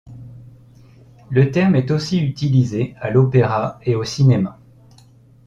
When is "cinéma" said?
4.03-4.57